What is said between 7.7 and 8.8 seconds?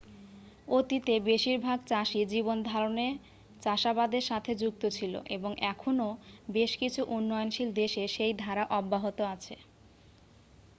দেশে সেই ধারা